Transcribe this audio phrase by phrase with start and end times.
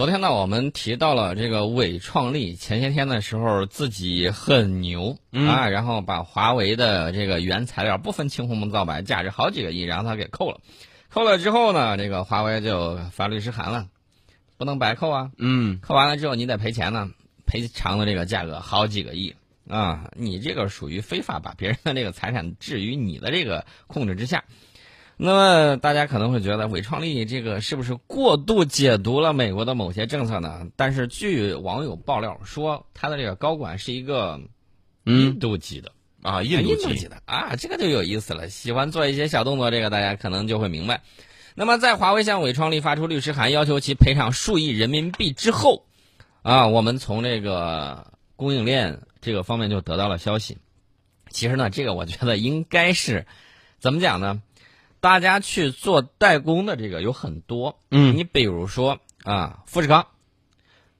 [0.00, 10.60] 昨天呢，我们提到了这个伟创力，前些天的时候自己很牛、啊，然后把华为的这个原材料不分青红皂白，价值好几个亿，然后他给扣了。
[11.10, 13.88] 扣了之后呢，这个华为就发律师函了，
[14.56, 15.30] 不能白扣啊。
[15.36, 17.10] 嗯，扣完了之后你得赔钱呢，
[17.44, 19.34] 赔偿的这个价格好几个亿
[19.68, 20.10] 啊！
[20.16, 24.44] 你这个属于非法把别人的这个财产置于你的这个控制之下。
[25.22, 30.66] 那么大家可能会觉得伟创力这个是不是过度解读了美国的某些政策呢？
[30.76, 34.40] 但是据网友爆料说，他的这个高管是一个
[35.04, 35.92] 印度籍的。
[36.22, 38.48] 啊，印度籍籍的啊，这个就有意思了。
[38.48, 41.02] 喜欢做一些小动作，这个大家可能就会明白。
[41.54, 45.84] 那么，在华为向伟创力发出律师函，要求其赔偿数亿人民币之后，
[46.42, 50.56] 啊，我们从这个供应链这个方面就得到了消息。
[51.30, 53.26] 其实呢，这个我觉得应该是
[53.78, 54.42] 怎么讲呢？
[55.00, 60.06] 大家去做代工的这个有很多，嗯，你比如说啊，富士康，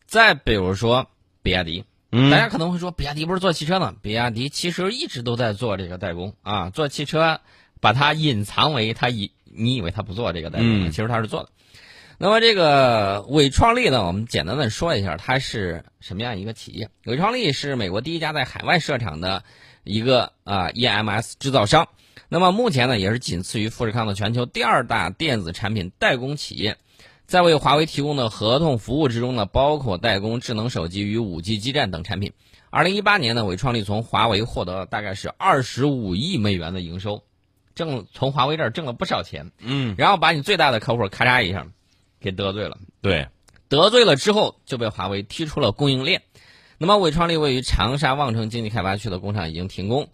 [0.06, 1.06] 再比如说
[1.42, 6.34] 比亚迪，嗯，大家可能会说，比亚迪不是做汽车的，比亚迪其实一直都在做这个代工。
[6.42, 7.40] 啊，做汽车，
[7.80, 11.50] 把它隐藏为它以你以为它不做这个代工，嗯，其实它是做的。
[12.16, 16.88] 那么这个伟创力呢，我们简单的说一下，它是什么样一个企业？
[17.04, 19.42] 伟创力是美国第一家在海外设厂的
[19.84, 21.88] 一个啊 EMS 制造商。
[22.28, 26.76] 那么目前呢，也是仅次于富士康的全球第二大电子产品代工企业。
[27.26, 32.32] 在为华为提供的合同服务之中呢，包括代工智能手机与五 G 基站等产品。
[32.70, 37.22] 二零一八年呢，伟创力从华为获得了大概是二十五亿美元的营收，
[37.76, 39.52] 挣从华为这儿挣了不少钱。
[39.58, 41.66] 嗯，然后把你最大的客户咔嚓一下
[42.20, 42.78] 给得罪了。
[43.00, 43.28] 对，
[43.68, 46.22] 得罪了之后就被华为踢出了供应链。
[46.78, 50.08] 那么伟创力位于长沙望城经济开发区的工厂已经停工。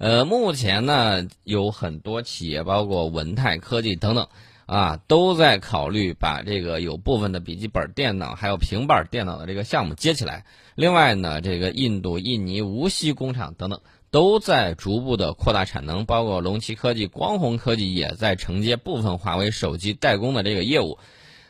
[0.00, 4.26] 呃，目前呢有很多企业，包括文泰科技等等。
[4.64, 10.44] 啊，都在考虑把这个有部分的笔记本电脑还有平板电脑的这个项目接起来。
[10.76, 13.80] 另外呢，这个印度、印尼、无锡工厂等等
[14.12, 20.98] 都在逐步的扩大产能，包括龙旗科技、光弘科技也在承接部分华为手机代工的这个业务。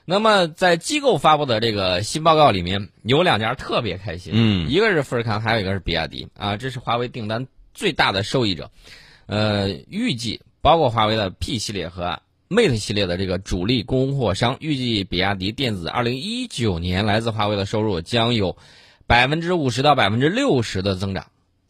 [0.07, 7.47] 那么在机构发布的这个新报告里面，有两家特别开心，嗯，一个是富士康，还有一个是比亚迪啊，这是华为订单
[7.81, 8.71] 最大的受益者。
[9.25, 12.21] 呃，预计包括华为的 P 系列和。
[12.53, 18.57] Mate 系列的这个主力供货商预计，比亚迪电子二零一九年来自华为的收入将有
[19.07, 21.27] 百分之五十到百分之六十的增长，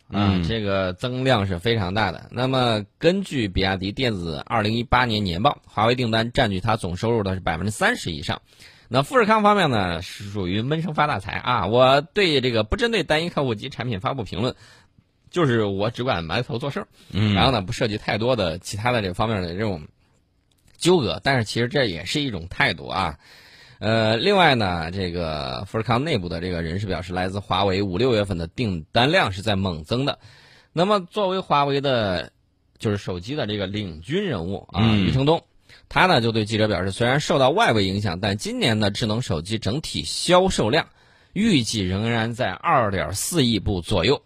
[0.09, 2.31] 嗯，这个增量是非常大的。
[2.31, 8.41] 那么，根据比亚迪电子二零一八年年报，华为订单占据它总收入的是百分之三十以上。
[8.89, 11.67] 那富士康方面呢，是属于闷声发大财啊！
[11.67, 14.57] 我对这个不针对单一客户及产品发布评论，
[15.31, 19.83] 就是我只管埋头做事儿，嗯，然后呢，不涉及太多的其他的这方面的这种。
[20.83, 23.19] 纠葛，但是其实这也是一种态度啊。
[23.81, 30.19] 呃，另外呢，这个富士康内部的这个人士表示，来自华为五六月份的订单量是在猛增的。
[30.73, 32.33] 那么，作为华为的，
[32.79, 35.45] 就是手机的这个领军人物啊，余承东，
[35.91, 40.89] 他呢就对记者表示，虽然受到外围影响，但今年的智能手机整体销售量
[41.35, 44.23] 预计仍然在二点四亿部左右。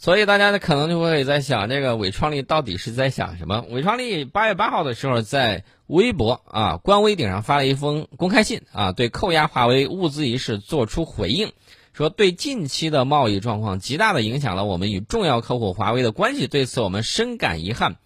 [0.00, 3.64] 所以大家呢可能就会在想，这个伟创力到底是在想什么？
[3.68, 11.50] 伟创力八月八号的时候在微博啊官微顶上发了一封公开信啊，对扣押华为物资一事做出回应，
[11.92, 17.96] 说对近期的贸易状况极大的影响了我们与重要客户华为的关系，对此我们深感遗憾。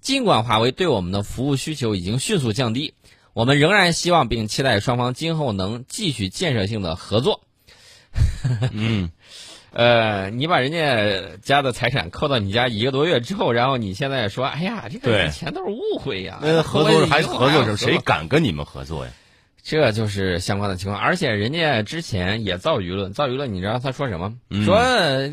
[0.00, 2.94] 尽管华为对我们的服务需求已经迅速降低，
[3.34, 7.42] 我们仍然希望并期待双方今后能继续建设性的合作。
[8.72, 9.10] 嗯。
[9.72, 16.40] 呃，你把人家家的财产扣到你家一个多月之后，然后你现在说，哎呀，这个以前都是误会呀。
[16.42, 17.76] 那合作还合作什么？
[17.78, 19.12] 谁敢跟你们合作呀？
[19.62, 21.00] 这就是相关的情况。
[21.00, 24.34] 而且人家之前也造舆论，造舆论，你知道他说什么？
[24.50, 24.78] 嗯、说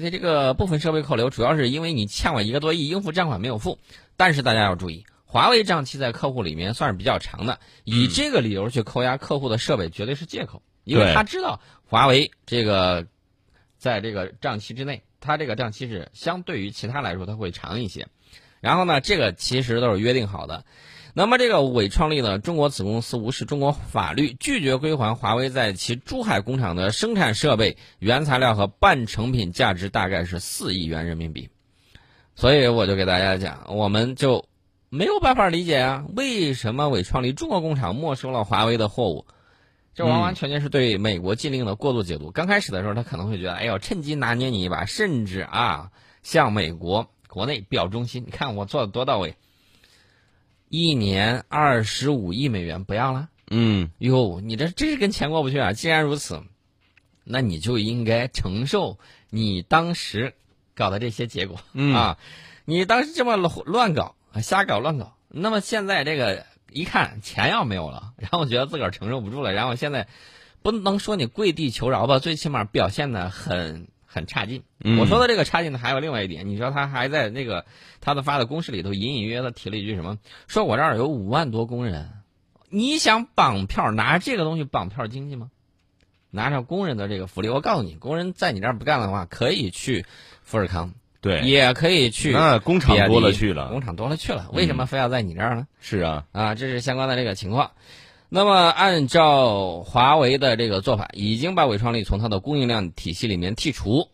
[0.09, 3.77] 这个部分设备扣留，主要是因为你欠我一个多亿应付账款没有付。
[4.15, 13.05] 但是大家要注意，华为账期在客户里面算是比较长的，以这个理由去扣押客户的设备，绝对是借口，因为他知道华为这个。
[13.79, 18.07] 在这个账期之内，它这个账期是相对于其他来说，它会长一些。
[18.59, 20.65] 然后呢，这个其实都是约定好的。
[21.13, 31.49] 那么这个伟创力呢，中国子公司无视中国法律，拒绝归还华为在其珠海工厂的生产设备、原材料和半成品，价值大概是四亿元人民币。
[32.35, 34.45] 所以我就给大家讲，我们就
[34.89, 39.25] 没有办法理解啊，为什么伟创力中国工厂没收了华为的货物？
[39.93, 42.31] 这完完全全是对美国禁令的过度解读。
[42.31, 45.91] 刚开始的时候，他可能会觉得，哎呦，趁机拿捏你一把，甚至啊，
[46.23, 48.23] 向美国国内表忠心。
[48.25, 49.35] 你看我做的多到位，
[50.69, 55.73] 一年二十五亿美元不要了，嗯哟，你这真是跟钱过不去啊！
[55.73, 56.43] 既然如此，
[57.23, 58.97] 那你就应该承受
[59.29, 60.33] 你当时
[60.75, 62.17] 搞的这些结果、嗯啊！
[62.65, 70.07] 你当时这么乱搞、瞎搞、乱搞，那么现在这个一看钱要没有了，然后我觉得自个儿承受不住了，然后现在
[70.61, 74.63] 不能说你跪地求饶吧，最起码表现的很很差劲。
[74.83, 77.65] 嗯我说的这个差劲呢，还有另外一点，你知道他还在那个
[78.01, 80.17] 他的发的公示里头隐隐约约的提了一句什么？
[80.47, 82.11] 说我这儿有五万多工人，
[82.69, 85.49] 你想绑票拿这个东西绑票经济吗？
[86.31, 90.05] 拿上工人的这个福利，我告诉你，工人在你这儿不干的话，可以去
[90.43, 95.67] 富士康，对，也可以去那工厂多了去了工厂多了去了，为什么非要在你这儿呢？
[95.81, 97.71] 是啊，啊，这是相关的这个情况。
[98.29, 104.07] 那么，按照华为的这个做法，已经把伟创力从它的供应量体系里面剔除，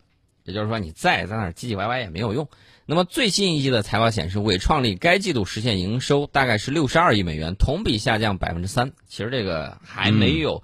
[0.45, 2.47] 也就是说，你再在那儿唧唧歪歪也没有用。
[2.85, 8.93] 那么最新一季的财报显示，伟创力该季度实现营收大概是六十二亿美元，同比下降百分之三。
[9.05, 10.63] 其实这个还没有、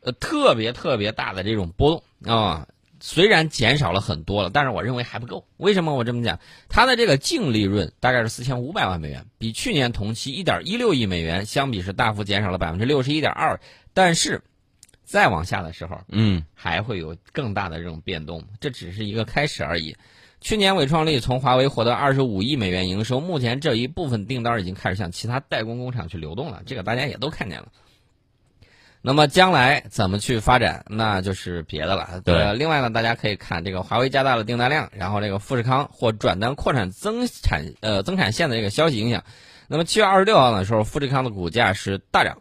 [0.00, 2.68] 呃特别特别大的这种波动啊。
[3.00, 5.46] 虽然减少了很多了，但是我认为还不够。
[5.56, 6.38] 为什么我这么讲？
[6.68, 13.60] 它的这个净利润大概是四千五百万美元，比去年同期一点一六亿美元相比是大幅减少了百分之六十一点二。
[13.94, 14.42] 但是
[15.04, 19.96] 再往下的时候，嗯还会有更大的这种变动，这只是一个开始而已。
[20.40, 27.72] 去年伟创力从华为获得二十五亿美元营收，目前这一部分订单已经开始向其他代工工厂去流动了，这个大家也都看见了。
[29.00, 32.20] 那么将来怎么去发展，那就是别的了。
[32.24, 39.22] 对呃另外呢，大家可以看这个华为加大了订单量，然后这个富士康或转单扩产增产呃增产线的这个消息影响。
[39.68, 42.38] 那么七月二十六号的时候，富士康的股价是大涨，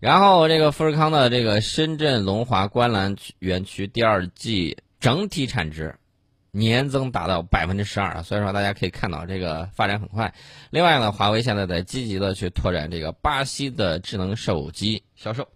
[0.00, 5.94] 然后这个富士康的这个深圳龙华观澜区园区第二季整体产值
[6.56, 10.32] 年增达到百分之十二，所以说大家可以看到这个发展很快。
[10.70, 15.48] 另外呢，华为现在在积极的去拓展这个巴西的智能手机销售，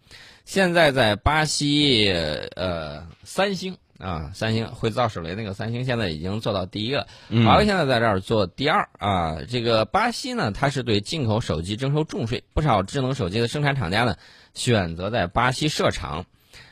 [0.44, 2.10] 现在在巴西
[2.56, 9.38] 呃三星啊三星会造手雷那个三星现在已经做到第一个，嗯华为现在在这儿做第二啊。
[9.48, 14.16] 这个巴西呢，它是对进口手机征收重税，不少智能手机的生产厂家呢
[14.52, 16.26] 选择在巴西设厂。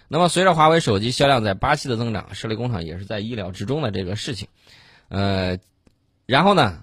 [0.08, 4.49] 那么，随着华为手机销量在巴西的增长，设立工厂也是在意料之中的这个事情。
[5.08, 5.58] 呃，
[6.26, 6.81] 然后呢，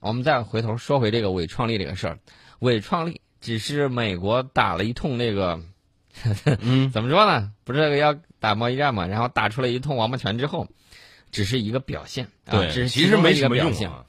[0.00, 2.18] 我们再回头说回这个伪创立这个事儿，
[2.58, 5.60] 伪创立只是美国打了一通那个，
[6.60, 7.52] 嗯 怎么说呢？
[7.64, 9.06] 不是这个要打贸易战嘛？
[9.06, 10.66] 然后打出了一通王八拳之后，
[11.30, 13.90] 只是一个表现，啊、对，只是其中没什么用个表现。
[13.90, 14.04] 啊。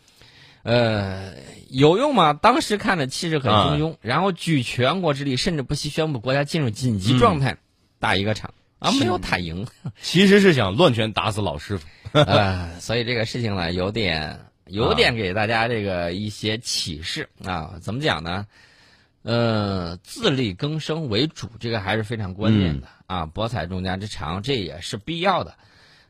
[0.64, 1.34] 呃，
[1.70, 2.34] 有用吗？
[2.34, 7.58] 当时看着气势很汹汹，然后举全国之力，甚至不惜宣布国家进入紧急状态，
[8.06, 9.66] 打一个场啊，没有打赢。
[10.00, 11.88] 其实是想乱拳打死老师傅。
[12.12, 17.80] 呃，所以这个事情呢，有点有点给大家这个一些启示啊。
[17.81, 18.46] 怎么讲呢？
[19.24, 23.25] 呃，自力更生为主，这个还是非常关键的、啊。
[23.25, 25.56] 博采众家之长，这也是必要的。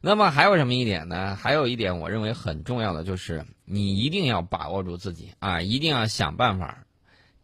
[0.01, 1.37] 那么还有什么一点呢？
[1.41, 6.83] 还有一点我认为很重要的就是，你一定要把握住自己啊，一定要想办法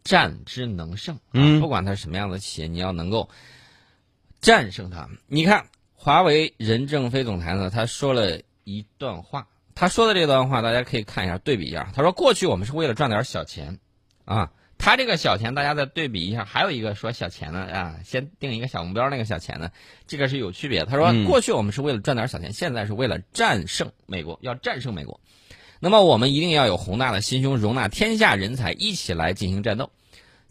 [0.04, 1.16] 战之能胜。
[1.16, 3.30] 啊、嗯不管它是什么样的企业，你要能够
[4.42, 5.08] 战胜它。
[5.26, 11.90] 你看，华为任正非总裁呢，他说了一段话，他说的这段话大家可以看一下，对比一下。
[11.94, 13.78] 他说，过去我们是为了赚点小钱，
[14.26, 14.52] 啊。
[14.84, 19.70] 他这个小钱，大家再对比一下，还有一个说小钱呢啊，先定一个小目标，那个小钱呢，
[20.08, 20.84] 这个是有区别。
[20.84, 25.20] 他说，嗯过去我们是为了赚点小钱，现在是为了战胜美国，要战胜美国。
[25.78, 29.88] 那么我们一定要有宏大的心胸，容纳天下人才一起来进行战斗。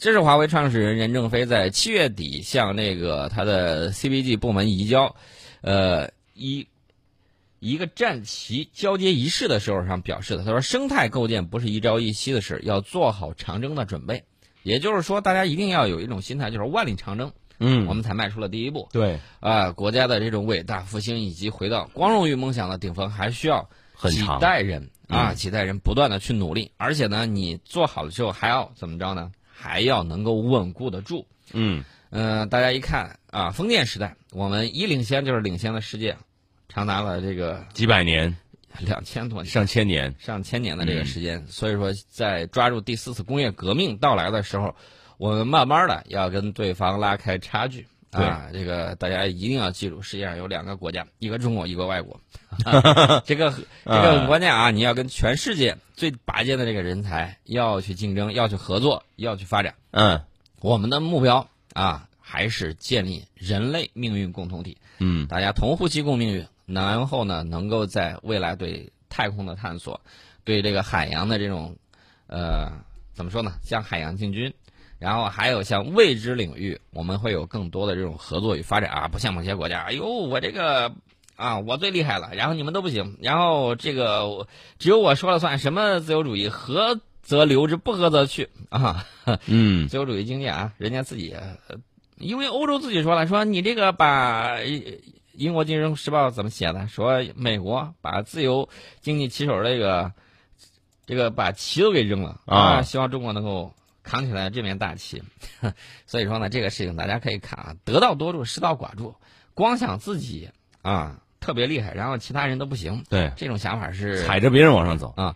[0.01, 5.15] 这是华为创始人任正非在七月底向那个他的 CBG 部门移交，
[5.61, 6.67] 呃一
[7.59, 10.43] 一个战旗交接仪式的时候上表示的。
[10.43, 14.23] 他说，生态构建不是一朝一夕的事，要做好长征的准备。
[14.63, 18.89] 也就是说，大家一定要有一种心态，就是万里长征，嗯我们才迈出了第一步。
[18.91, 23.69] 对，啊、国家的这种伟大复兴以及回到光荣与梦想的顶峰，还需要
[24.09, 29.31] 几代人啊，嗯几代人不断的去努力，而且呢，你做好了之后还要怎么着呢？
[29.61, 31.27] 还要能够稳固得住。
[31.53, 36.17] 嗯嗯、大家一看啊，封建时代，我们一领先就是领先了世界，
[36.67, 38.35] 长达了这个几百年、
[38.79, 39.45] 两千多年。
[39.45, 44.75] 上千年，上千年的这个时间，所以说在抓住第四次工业革命到来的时候，
[45.17, 47.85] 我们慢慢的要跟对方拉开差距。
[48.11, 52.19] 啊，这个大家一定要记住，世界上有两个国家，一个中国，一个外国。
[52.65, 53.53] 啊这个
[53.85, 54.69] 这个很关键啊！
[54.71, 59.75] 你要跟全世界最拔尖的这个人才要去竞争，要去合作，要去发展。
[59.91, 60.21] 嗯
[60.59, 64.77] 我们的目标啊，还是建立人类命运共同体。
[64.99, 70.01] 嗯大家同呼吸共命运，然后呢，能够在未来对太空的探索，
[70.43, 71.77] 对这个海洋的这种，
[72.27, 72.71] 呃，
[73.13, 73.53] 怎么说呢？
[73.63, 74.53] 向海洋进军，
[75.01, 80.93] 然后还有像未知领域，我们会有更多的这种合作与发展啊，不像某些国家，哎呦，我这个
[81.35, 89.07] 啊，我最厉害了，然后你们都不行，然后这个只有我说了算，什么自由主义，合则留之，不合则去啊。
[89.47, 91.77] 嗯，自由主义经济啊，人家自己，呃
[92.17, 94.59] 因为欧洲自己说了，说你这个把
[95.33, 96.87] 英国金融时报怎么写的？
[96.87, 100.11] 说美国把自由经济旗手这个
[101.07, 105.23] 这个把旗都给扔了啊希望中国能够扛起来这面大旗。
[106.05, 109.15] 所以说呢，这个事情大家可以看啊，得道多助，失道寡助，
[109.53, 110.49] 光想自己
[110.81, 115.35] 啊特别厉害，然后其他人都不行，对，这种想法是踩着别人往上走啊。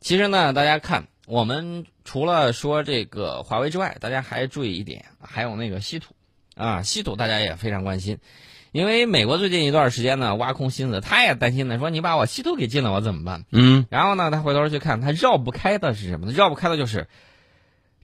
[0.00, 6.14] 其实呢，大家看，我们除了说这个华为之外，大家还注意一点，还有那个稀土，
[6.54, 8.18] 啊，稀土大家也非常关心，
[8.70, 13.44] 因为美国最近一段时间呢，挖空心思，他也担心呢，说你把我稀土给禁了，我怎么办？
[13.50, 16.32] 嗯然后呢，他回头去看，他绕不开的是什么呢？
[16.32, 17.08] 绕不开的就是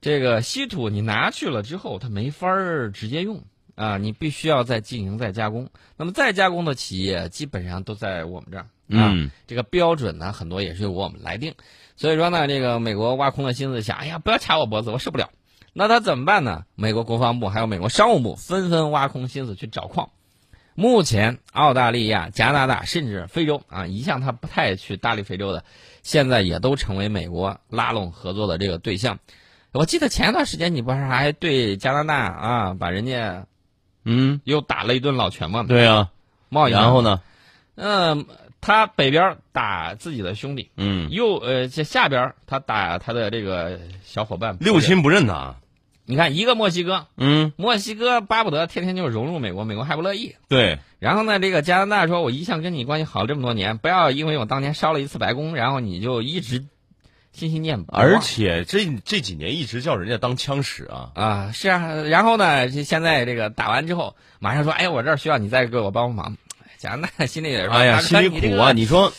[0.05, 3.43] 这个稀土，你拿去了之后，它没法儿直接用
[3.75, 5.71] 啊，你必须要再进行再加工。
[5.97, 8.69] 那么再加工的企业基本上都在我们这儿啊，
[9.15, 11.55] 嗯这个标准呢，很多也是由我们来定。
[11.97, 15.31] 所以说呢，这个美国挖空了心思想，哎呀，不要掐我脖子，我受不了。
[15.73, 16.67] 那他怎么办呢？
[16.75, 20.11] 美国国防部还有美国商务部纷纷挖空心思去找矿。
[20.75, 25.65] 目前，澳大利亚、加拿大甚至非洲啊，一向他不太去搭理非洲的，
[26.03, 29.19] 现在也都成为美国拉拢合作的这个对象。
[29.75, 33.47] 我记得前一段时间你不是还对加拿大啊，把人家
[34.04, 35.64] 嗯，又打了一顿老拳吗？
[35.66, 36.11] 对啊。
[36.49, 37.21] 贸易然后呢？
[37.75, 38.26] 嗯，
[38.61, 44.57] 他北边打自己的兄弟，嗯，又呃这下边他打他的这个小伙伴。
[44.61, 45.57] 六亲不认呐。
[46.07, 50.37] 你看一个墨西哥，嗯，墨西哥巴不得天天就融入美国，美国还不乐意。
[50.49, 56.64] 对，然后呢，这个加拿大说，我一向跟你关系好这么多年，不要因为我当年烧了一次白宫，然后你就一直
[57.35, 58.00] 心心念不忘。
[58.00, 61.11] 而且这这几年一直叫人家当枪使啊。
[61.14, 66.37] 啊，是啊，然后呢，这现在这个打完之后，马上说，哎，我这儿需要你再给我帮帮忙。
[66.79, 68.73] 加拿大心里也是，哎呀，心里苦啊！
[68.73, 69.12] 你说，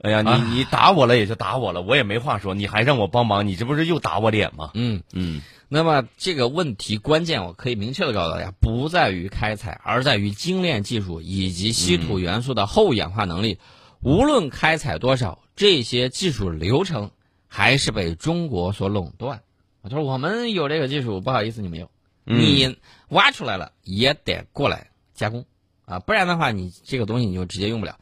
[0.00, 4.70] 哎呀，啊你你打我了也就打我了，我也没话说，你还让我帮忙，你这不是又打我脸吗？
[4.72, 13.58] 嗯，嗯那么这个问题关键，我可以明确的告诉大家，不在于开采，而在于精炼技术以及稀土元素的后氧化能力。
[14.00, 17.10] 无论开采多少，这些技术流程
[17.48, 19.42] 还是被中国所垄断。
[19.82, 21.90] 啊，就是我们有这个技术，不好意思，你没有，
[22.24, 25.44] 嗯你挖出来了也得过来加工
[25.84, 27.98] 啊，不然的话，你这个东西你就直接用不了。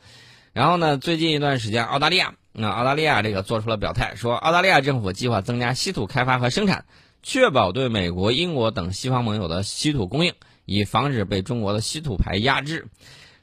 [0.53, 6.85] 然后呢，最近一段时间，澳大利亚，那、澳大利亚这个做出了表态，说澳大利亚政府计划增加稀土开发和生产，
[7.23, 10.33] 确保对美国、英国等西方盟友的稀土供应，
[10.65, 12.89] 以防止被中国的稀土牌压制。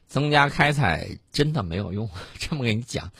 [0.07, 3.11] 增加开采真的没有用， 这么跟你讲，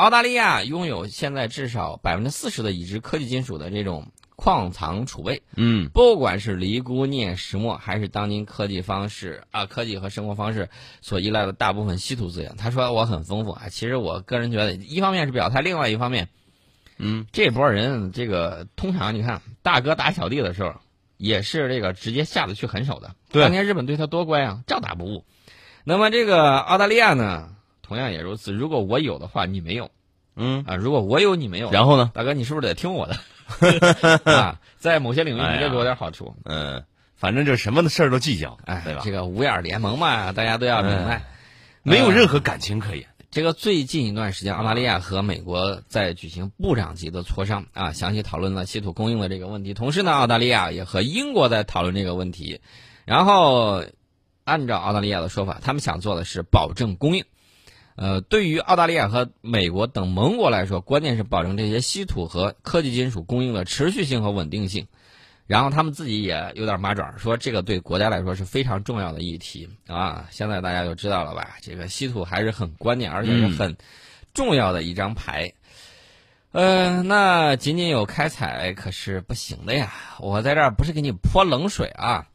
[0.00, 10.70] 澳大利亚拥有现在至少百分之四十的已知科技金属的这种矿藏储备，嗯不管是离钴、镍、石墨，还是当今科技方式啊，科技和生活方式
[11.02, 13.68] 所依赖的大部分稀土资源，他说我很丰富啊。
[13.68, 16.30] 其实我个人觉得，一方面是表态，另外一方面，
[16.96, 20.76] 嗯，这波人这个通常你看大哥打小弟的时候，
[21.18, 23.14] 也是这个直接下得去狠手的。
[23.30, 25.26] 对当年日本对他多乖啊，照打不误。
[25.84, 27.50] 那么这个澳大利亚呢，
[27.90, 28.52] 同样也如此。
[28.52, 29.90] 如果我有的话，你没有
[30.36, 32.12] 嗯，啊；如果我有，你没有，然后呢？
[32.14, 33.16] 大哥，你是不是得听我的
[34.32, 34.60] 啊？
[34.78, 36.36] 在某些领域，你得给我点好处。
[36.44, 36.84] 嗯，
[37.16, 39.00] 反正就什么的事儿都计较，哎，对吧？
[39.04, 41.24] 这个五眼联盟嘛，大家都要明白。
[41.82, 43.08] 没有任何感情可言。
[43.32, 49.74] 这个最近一段时间，澳大利亚和美国在举行部长级的磋商啊，详细讨论了稀土供应的这个问题。
[49.74, 52.60] 同时呢，澳大利亚也和英国在讨论这个问题。
[53.04, 53.84] 然后，
[54.44, 57.24] 按照澳大利亚的说法，他们想做的是保证供应。
[58.00, 64.86] 呃，对于澳大利亚和美国等盟国来说，关键是保证这些稀土和科技金属供应的持续性和稳定性。
[65.46, 70.24] 然后他们自己也有点麻爪，说这个对国家来说是非常重要的议题啊。
[70.30, 71.58] 现在大家就知道了吧？
[71.60, 73.76] 这个稀土还是很关键，而且是很
[74.32, 75.52] 重要的一张牌。
[76.52, 79.92] 呃，那仅仅有开采可是不行的呀。
[80.20, 82.26] 我在这儿不是给你泼冷水啊，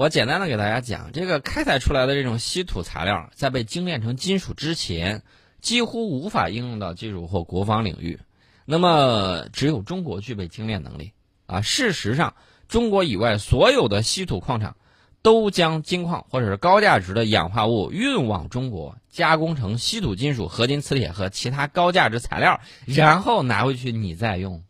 [0.00, 5.22] 我简单的给大家讲，这个开采出来的这种稀土材料，在被精炼成金属之前，
[5.60, 8.18] 几乎无法应用到技术或国防领域。
[8.64, 11.12] 那么，只有中国具备精炼能力
[11.44, 11.60] 啊。
[11.60, 12.34] 事实上，
[12.66, 14.74] 中国以外所有的稀土矿场
[15.20, 24.62] 都将金矿或者是高价值的氧化物运往中国，加工成稀土金属、合金磁铁和其他高价值材料，然后拿回去你再用。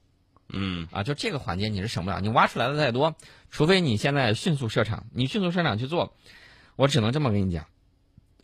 [0.52, 3.14] 嗯啊，就这个环节你是省不了，你挖出来的再多，
[3.50, 6.14] 除非你现在迅速设厂，你迅速设厂去做，
[6.76, 7.66] 我只能这么跟你讲，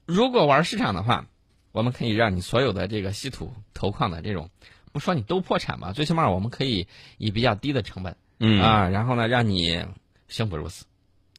[0.04, 1.26] 如果玩市场的话，
[1.72, 4.50] 我们可以让你所有的这个稀土投矿的这种，
[4.92, 9.84] 不说你都破产吧，最起码我们可以以比较低的成本嗯啊，然后呢，让你
[10.28, 10.86] 生不如死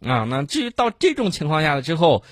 [0.01, 0.23] 啊。
[0.23, 2.23] 那至于到这种情况下了之后，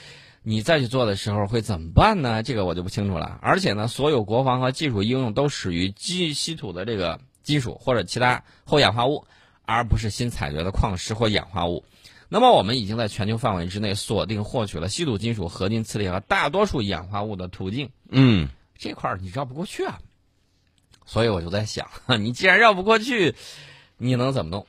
[0.44, 2.44] 你再去做的时候会怎么办呢？
[2.44, 3.40] 这个我就不清楚了。
[3.42, 9.26] 而且呢，所有国防和技术应用都属于基稀土的这个金属或者其他后氧化物，
[9.66, 11.84] 而不是新采掘的矿石或氧化物。
[12.28, 17.90] 那么我们已经在全球范围之内锁定获取了稀土金属、合金磁铁和大多数氧化物的途径。
[18.10, 20.00] 嗯这块儿你绕不过去啊。
[21.06, 21.88] 所以我就在想，
[22.20, 23.36] 你既然绕不过去，
[23.98, 24.66] 你能怎么弄？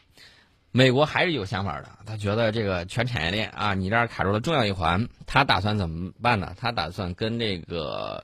[0.70, 6.54] 美国还是有想法的，他觉得这个全产业链啊，你这儿卡住了重要一环，他打算怎么办呢？
[6.58, 8.22] 他打算跟这个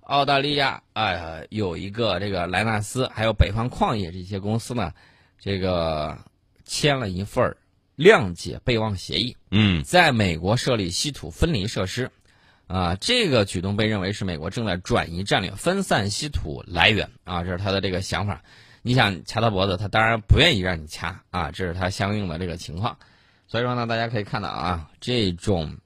[0.00, 4.92] 澳大利亚啊、呃有一个这个莱纳斯，还有北方矿业这些公司呢，
[5.44, 6.16] 这个
[6.64, 7.54] 签了一份
[7.98, 9.36] 谅解备忘协议。
[9.50, 12.10] 嗯在美国设立稀土分离设施，
[12.66, 18.42] 啊，这个举动被认为是美国正在转移战略，分散稀土来源啊，这是他的这个想法。
[18.80, 22.96] 你想掐他脖子，他当然不愿意让你掐啊，这是他相应的这个情况。
[23.46, 25.76] 所以说呢，大家可以看到啊，这种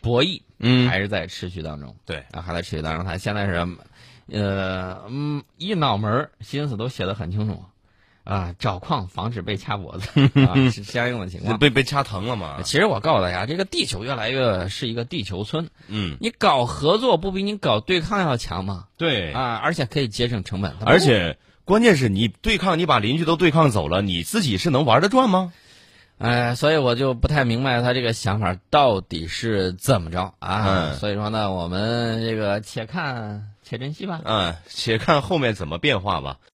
[0.00, 1.94] 博弈嗯，还是在持续当中。
[2.06, 3.04] 对啊，还在持续当中。
[3.04, 3.52] 他现在是，
[4.28, 7.62] 呃，嗯，一脑门儿心思都写得很清楚，
[8.28, 10.08] 啊，找矿防止被掐脖子
[10.44, 11.56] 啊，是相应的情况。
[11.58, 12.60] 被被掐疼了嘛？
[12.62, 15.70] 其实我告诉大家，这个地球越来越是一个地球村。
[15.86, 18.84] 嗯，你搞合作不比你搞对抗要强吗？
[18.98, 20.74] 对，啊，而且可以节省成本。
[20.84, 25.52] 而且关键是你对抗，你把邻居都对抗走了，你自己是能玩得转吗？
[26.18, 30.64] 哎，所以我就不太明白他这个想法到底是怎么着啊。
[30.66, 34.20] 嗯所以说呢，我们这个且看且珍惜吧。
[34.24, 36.38] 嗯，且看后面怎么变化吧。